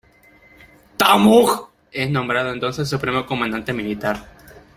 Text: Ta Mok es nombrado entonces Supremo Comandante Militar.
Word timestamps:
Ta 0.97 1.15
Mok 1.17 1.69
es 1.91 2.09
nombrado 2.09 2.51
entonces 2.51 2.89
Supremo 2.89 3.27
Comandante 3.27 3.71
Militar. 3.71 4.17